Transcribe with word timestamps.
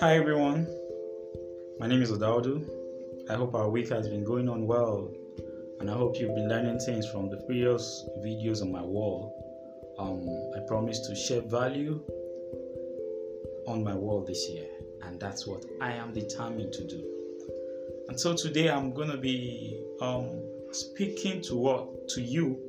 Hi 0.00 0.16
everyone, 0.16 0.66
my 1.80 1.86
name 1.86 2.02
is 2.02 2.12
Odaudu. 2.12 2.62
I 3.30 3.34
hope 3.34 3.54
our 3.54 3.70
week 3.70 3.88
has 3.88 4.06
been 4.06 4.22
going 4.22 4.50
on 4.50 4.66
well, 4.66 5.10
and 5.80 5.90
I 5.90 5.94
hope 5.94 6.20
you've 6.20 6.34
been 6.34 6.50
learning 6.50 6.78
things 6.80 7.08
from 7.10 7.30
the 7.30 7.38
previous 7.38 8.06
videos 8.18 8.60
on 8.60 8.70
my 8.70 8.82
wall. 8.82 9.32
Um, 9.98 10.28
I 10.54 10.66
promise 10.68 11.00
to 11.06 11.14
share 11.14 11.40
value 11.40 12.02
on 13.66 13.82
my 13.82 13.94
wall 13.94 14.26
this 14.26 14.46
year, 14.50 14.68
and 15.04 15.18
that's 15.18 15.46
what 15.46 15.64
I 15.80 15.92
am 15.92 16.12
determined 16.12 16.74
to 16.74 16.86
do. 16.86 17.02
And 18.08 18.20
so 18.20 18.34
today 18.34 18.68
I'm 18.68 18.92
going 18.92 19.08
to 19.08 19.16
be 19.16 19.82
um, 20.02 20.42
speaking 20.72 21.40
to 21.44 21.56
what 21.56 22.08
to 22.10 22.20
you 22.20 22.60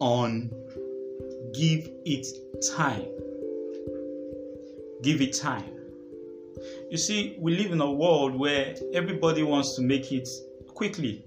on 0.00 0.50
give 1.52 1.90
it 2.04 2.26
time 2.76 3.06
give 5.02 5.20
it 5.20 5.32
time. 5.32 5.76
You 6.90 6.98
see, 6.98 7.36
we 7.38 7.56
live 7.56 7.72
in 7.72 7.80
a 7.80 7.90
world 7.90 8.34
where 8.34 8.74
everybody 8.92 9.42
wants 9.42 9.74
to 9.76 9.82
make 9.82 10.12
it 10.12 10.28
quickly. 10.68 11.24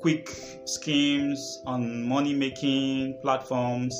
Quick 0.00 0.30
schemes 0.64 1.62
on 1.66 2.02
money 2.02 2.34
making 2.34 3.18
platforms 3.22 3.94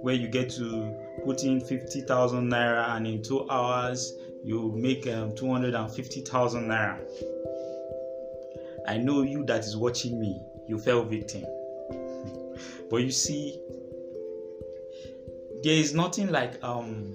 where 0.00 0.14
you 0.14 0.28
get 0.28 0.50
to 0.50 0.96
put 1.24 1.44
in 1.44 1.60
50,000 1.60 2.50
naira 2.50 2.96
and 2.96 3.06
in 3.06 3.22
two 3.22 3.48
hours 3.50 4.14
you 4.42 4.72
make 4.76 5.06
um, 5.08 5.34
250,000 5.36 6.68
naira. 6.68 6.98
I 8.88 8.96
know 8.96 9.22
you 9.22 9.44
that 9.44 9.60
is 9.60 9.76
watching 9.76 10.18
me, 10.18 10.40
you 10.66 10.78
fell 10.78 11.04
victim. 11.04 11.42
but 12.90 13.02
you 13.02 13.10
see, 13.10 13.60
there 15.62 15.74
is 15.74 15.94
nothing 15.94 16.28
like 16.30 16.62
um, 16.64 17.14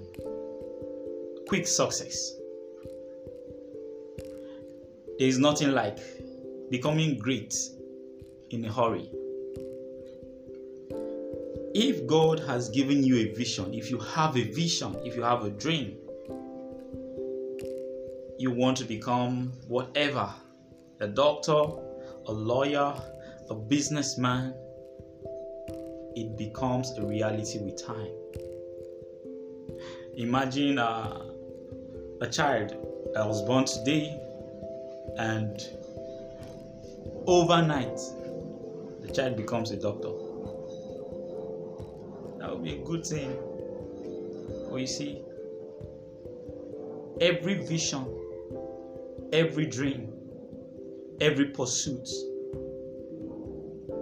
quick 1.48 1.66
success. 1.66 2.32
There 5.18 5.28
is 5.28 5.38
nothing 5.38 5.72
like 5.72 5.98
becoming 6.70 7.18
great 7.18 7.54
in 8.50 8.64
a 8.64 8.72
hurry. 8.72 9.10
If 11.74 12.06
God 12.06 12.40
has 12.40 12.70
given 12.70 13.04
you 13.04 13.16
a 13.16 13.34
vision, 13.34 13.74
if 13.74 13.90
you 13.90 13.98
have 13.98 14.36
a 14.36 14.44
vision, 14.44 14.96
if 15.04 15.14
you 15.14 15.22
have 15.22 15.44
a 15.44 15.50
dream, 15.50 15.96
you 18.38 18.50
want 18.50 18.76
to 18.78 18.84
become 18.84 19.52
whatever 19.66 20.32
a 21.00 21.06
doctor, 21.06 21.52
a 22.26 22.32
lawyer, 22.32 22.94
a 23.50 23.54
businessman, 23.54 24.54
it 26.16 26.36
becomes 26.36 26.90
a 26.98 27.04
reality 27.04 27.58
with 27.58 27.84
time. 27.84 28.17
Imagine 30.16 30.78
uh, 30.78 31.22
a 32.20 32.26
child 32.26 32.70
that 33.14 33.26
was 33.26 33.42
born 33.42 33.64
today 33.64 34.20
and 35.16 35.60
overnight 37.26 37.98
the 39.00 39.12
child 39.12 39.36
becomes 39.36 39.70
a 39.70 39.76
doctor. 39.76 40.10
That 42.38 42.50
would 42.50 42.64
be 42.64 42.74
a 42.74 42.84
good 42.84 43.06
thing. 43.06 43.36
But 44.70 44.76
you 44.76 44.86
see, 44.86 45.22
every 47.20 47.54
vision, 47.64 48.06
every 49.32 49.66
dream, 49.66 50.12
every 51.20 51.46
pursuit 51.46 52.08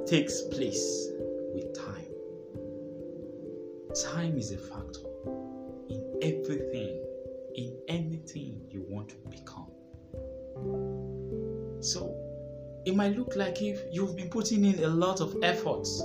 takes 0.06 0.42
place 0.42 1.08
with 1.54 1.74
time. 1.74 2.04
Time 4.12 4.36
is 4.38 4.52
a 4.52 4.58
factor 4.58 5.15
everything 6.22 7.02
in 7.54 7.76
anything 7.88 8.60
you 8.70 8.84
want 8.88 9.08
to 9.08 9.16
become. 9.30 9.70
So, 11.80 12.14
it 12.84 12.94
might 12.94 13.16
look 13.16 13.34
like 13.36 13.60
if 13.62 13.80
you've 13.92 14.16
been 14.16 14.30
putting 14.30 14.64
in 14.64 14.82
a 14.84 14.88
lot 14.88 15.20
of 15.20 15.36
efforts, 15.42 16.02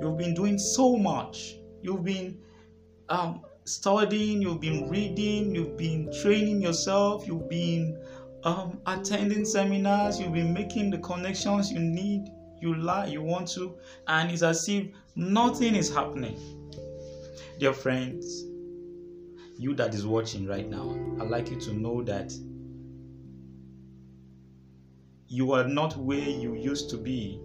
you've 0.00 0.18
been 0.18 0.34
doing 0.34 0.58
so 0.58 0.96
much, 0.96 1.56
you've 1.82 2.04
been 2.04 2.38
um, 3.08 3.42
studying, 3.64 4.42
you've 4.42 4.60
been 4.60 4.88
reading, 4.88 5.54
you've 5.54 5.76
been 5.76 6.12
training 6.22 6.60
yourself, 6.60 7.26
you've 7.26 7.48
been 7.48 8.02
um, 8.44 8.80
attending 8.86 9.44
seminars, 9.44 10.18
you've 10.18 10.32
been 10.32 10.52
making 10.52 10.90
the 10.90 10.98
connections 10.98 11.70
you 11.70 11.78
need, 11.78 12.28
you 12.60 12.74
like, 12.74 13.10
you 13.10 13.22
want 13.22 13.48
to, 13.48 13.76
and 14.08 14.30
it's 14.30 14.42
as 14.42 14.68
if 14.68 14.86
nothing 15.14 15.74
is 15.74 15.92
happening. 15.92 16.36
Dear 17.58 17.72
friends, 17.72 18.44
you 19.58 19.74
that 19.74 19.92
is 19.92 20.06
watching 20.06 20.46
right 20.46 20.68
now, 20.68 20.96
I'd 21.20 21.28
like 21.28 21.50
you 21.50 21.60
to 21.60 21.72
know 21.72 22.02
that 22.04 22.32
you 25.26 25.52
are 25.52 25.64
not 25.64 25.96
where 25.96 26.18
you 26.18 26.54
used 26.54 26.88
to 26.90 26.96
be. 26.96 27.40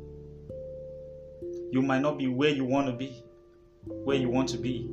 You 1.72 1.82
might 1.82 2.02
not 2.02 2.20
be 2.20 2.28
where 2.28 2.50
you 2.50 2.66
want 2.66 2.88
to 2.88 2.94
be, 2.94 3.24
where 3.86 4.16
you 4.16 4.30
want 4.30 4.48
to 4.50 4.58
be, 4.58 4.90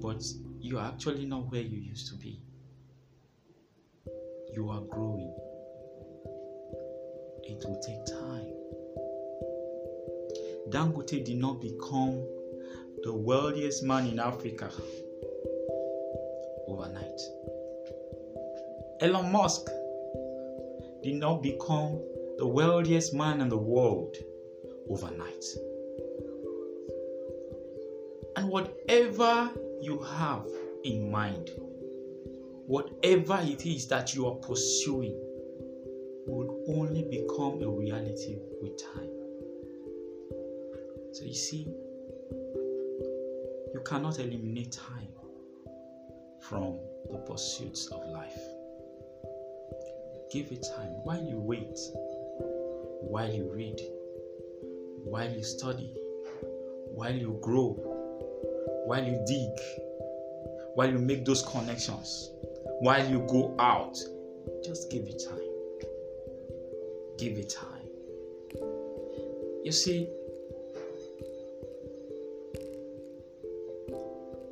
but 0.00 0.24
you 0.60 0.78
are 0.78 0.86
actually 0.86 1.26
not 1.26 1.50
where 1.50 1.60
you 1.60 1.78
used 1.78 2.06
to 2.08 2.14
be. 2.14 2.40
You 4.54 4.70
are 4.70 4.80
growing. 4.82 5.34
It 7.42 7.64
will 7.66 7.80
take 7.80 8.06
time. 8.06 8.46
Dangote 10.70 11.24
did 11.24 11.36
not 11.36 11.60
become 11.60 12.24
the 13.02 13.12
wealthiest 13.12 13.82
man 13.82 14.06
in 14.06 14.20
Africa 14.20 14.70
overnight. 16.80 17.20
Elon 19.00 19.32
Musk 19.32 19.68
did 21.02 21.14
not 21.14 21.42
become 21.42 22.00
the 22.38 22.46
wealthiest 22.46 23.14
man 23.14 23.40
in 23.40 23.48
the 23.48 23.56
world 23.56 24.16
overnight. 24.88 25.44
And 28.36 28.48
whatever 28.48 29.50
you 29.82 29.98
have 29.98 30.46
in 30.84 31.10
mind, 31.10 31.50
whatever 32.66 33.38
it 33.42 33.66
is 33.66 33.86
that 33.88 34.14
you 34.14 34.26
are 34.26 34.36
pursuing, 34.36 35.18
will 36.26 36.64
only 36.68 37.02
become 37.10 37.62
a 37.62 37.68
reality 37.68 38.38
with 38.62 38.76
time. 38.78 39.10
So 41.12 41.24
you 41.24 41.34
see, 41.34 41.66
you 43.74 43.80
cannot 43.84 44.18
eliminate 44.18 44.72
time 44.72 45.08
from 46.50 46.76
the 47.12 47.18
pursuits 47.18 47.86
of 47.92 48.04
life. 48.08 48.40
Give 50.32 50.50
it 50.50 50.66
time 50.76 50.90
while 51.04 51.22
you 51.22 51.38
wait, 51.38 51.78
while 53.02 53.32
you 53.32 53.48
read, 53.54 53.80
while 55.04 55.30
you 55.30 55.44
study, 55.44 55.94
while 56.92 57.14
you 57.14 57.38
grow, 57.40 57.74
while 58.84 59.04
you 59.04 59.22
dig, 59.28 59.84
while 60.74 60.90
you 60.90 60.98
make 60.98 61.24
those 61.24 61.42
connections, 61.42 62.32
while 62.80 63.08
you 63.08 63.20
go 63.28 63.54
out. 63.60 63.96
Just 64.64 64.90
give 64.90 65.04
it 65.04 65.22
time. 65.24 65.38
Give 67.16 67.38
it 67.38 67.48
time. 67.48 67.86
You 69.62 69.70
see, 69.70 70.08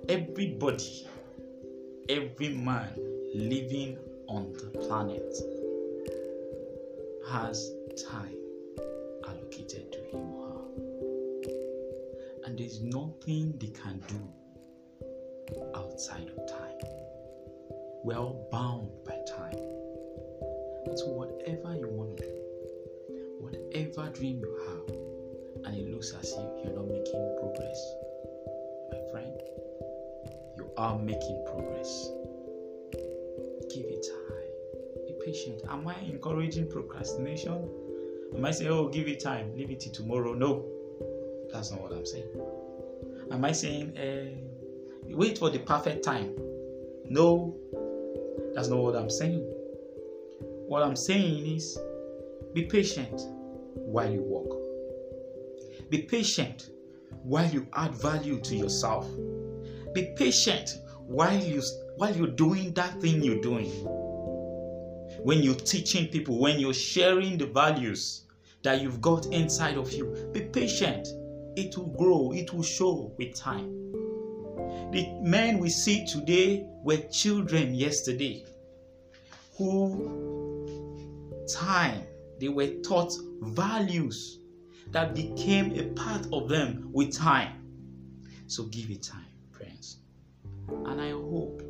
everybody 0.09 1.09
every 2.09 2.49
man 2.49 2.89
living 3.35 3.99
on 4.29 4.51
the 4.55 4.79
planet 4.79 5.37
has 7.31 7.71
time 8.11 8.35
allocated 9.27 9.93
to 9.93 9.99
him 10.11 10.33
or 10.33 10.49
her. 10.49 10.65
And 12.47 12.59
there's 12.59 12.81
nothing 12.81 13.59
they 13.59 13.69
can 13.69 14.03
do 14.09 14.21
outside 15.75 16.31
of 16.31 16.49
time. 16.49 16.79
We're 18.05 18.17
all 18.17 18.49
bound 18.51 18.89
by 19.05 19.19
time. 19.29 19.59
So, 20.97 21.09
whatever 21.09 21.77
you 21.77 21.89
want 21.89 22.17
to 22.17 22.25
do, 22.25 22.41
whatever 23.41 24.11
dream 24.11 24.39
you 24.39 24.57
have, 24.67 25.67
and 25.67 25.77
it 25.77 25.93
looks 25.93 26.15
as 26.15 26.33
if 26.33 26.65
you're 26.65 26.75
not 26.75 26.89
making 26.89 27.37
progress, 27.39 27.93
my 28.91 28.99
friend, 29.13 29.39
are 30.79 30.97
making 30.97 31.45
progress. 31.45 32.09
Give 33.75 33.85
it 33.85 34.07
time. 34.07 35.07
Be 35.07 35.15
patient. 35.25 35.63
Am 35.69 35.87
I 35.89 35.97
encouraging 36.01 36.71
procrastination? 36.71 37.69
Am 38.35 38.45
I 38.45 38.53
saying, 38.53 38.71
oh, 38.71 38.89
give 38.89 39.09
it 39.09 39.21
time, 39.21 39.55
leave 39.57 39.71
it 39.71 39.81
till 39.81 39.93
tomorrow? 39.93 40.35
No, 40.35 40.65
that's 41.53 41.73
not 41.73 41.83
what 41.83 41.93
I'm 41.93 42.07
saying. 42.07 42.29
Am 43.33 43.45
I 43.45 43.53
saying, 43.53 43.99
uh, 43.99 45.15
wait 45.17 45.39
for 45.39 45.51
the 45.51 45.59
perfect 45.59 46.05
time? 46.05 46.37
No, 47.09 47.57
that's 48.55 48.69
not 48.69 48.79
what 48.79 48.95
I'm 48.95 49.11
saying. 49.11 49.41
What 50.69 50.83
I'm 50.83 50.97
saying 50.97 51.57
is, 51.57 51.77
be 52.55 52.67
patient 52.67 53.21
while 53.75 54.11
you 54.11 54.23
walk. 54.23 55.91
Be 55.91 56.03
patient 56.03 56.71
while 57.25 57.49
you 57.51 57.67
add 57.75 57.95
value 57.95 58.39
to 58.41 58.55
yourself. 58.55 59.09
Be 59.93 60.15
patient 60.17 60.79
while 61.07 61.39
you 61.43 61.63
while 61.97 62.15
you're 62.15 62.29
doing 62.29 62.73
that 62.75 63.01
thing 63.01 63.23
you're 63.23 63.41
doing. 63.41 63.71
When 65.25 65.43
you're 65.43 65.55
teaching 65.55 66.09
people, 66.09 66.39
when 66.39 66.61
you're 66.61 66.75
sharing 66.75 67.39
the 67.39 67.47
values 67.47 68.25
that 68.63 68.81
you've 68.81 69.01
got 69.01 69.27
inside 69.27 69.77
of 69.77 69.93
you, 69.93 70.31
be 70.33 70.43
patient. 70.43 71.09
It 71.57 71.77
will 71.77 71.89
grow, 71.89 72.33
it 72.33 72.53
will 72.53 72.63
show 72.63 73.13
with 73.19 73.35
time. 73.35 73.75
The 74.93 75.09
men 75.23 75.59
we 75.59 75.71
see 75.71 76.07
today 76.07 76.67
were 76.85 76.99
children 77.11 77.75
yesterday 77.75 78.45
who 79.57 80.29
time 81.53 82.07
they 82.39 82.49
were 82.49 82.69
taught 82.85 83.13
values 83.41 84.39
that 84.93 85.15
became 85.15 85.73
a 85.79 85.85
part 85.95 86.27
of 86.33 86.49
them 86.49 86.91
with 86.93 87.17
time. 87.17 87.65
So 88.47 88.65
give 88.65 88.91
it 88.91 89.03
time. 89.03 89.28
And 90.69 91.01
I 91.01 91.11
hope, 91.11 91.63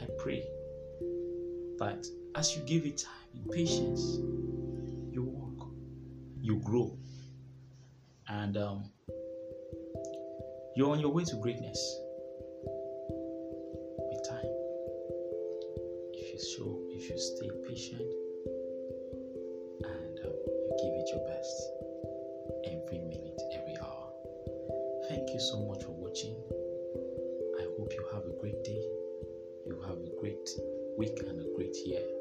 I 0.00 0.06
pray 0.18 0.44
that 1.78 2.06
as 2.34 2.56
you 2.56 2.62
give 2.62 2.84
it 2.84 2.98
time 2.98 3.28
in 3.34 3.44
patience, 3.50 4.18
you 5.10 5.22
walk, 5.22 5.70
you 6.40 6.60
grow, 6.60 6.96
and 8.28 8.56
um, 8.56 8.84
you're 10.76 10.90
on 10.90 11.00
your 11.00 11.10
way 11.10 11.24
to 11.24 11.36
greatness 11.36 11.78
with 14.10 14.28
time. 14.28 14.52
If 16.12 16.32
you 16.32 16.40
show, 16.56 16.82
if 16.90 17.08
you 17.08 17.18
stay 17.18 17.50
patient 17.66 18.02
and 19.84 20.18
um, 20.24 20.32
you 20.46 20.76
give 20.82 20.94
it 20.94 21.08
your 21.10 21.26
best 21.26 21.70
every 22.66 22.98
minute, 22.98 23.40
every 23.54 23.76
hour. 23.80 24.12
Thank 25.08 25.30
you 25.30 25.40
so 25.40 25.66
much 25.66 25.82
for 25.84 25.92
watching. 25.92 26.57
Week 30.98 31.20
and 31.28 31.40
a 31.40 31.44
great 31.56 31.76
year 31.86 32.17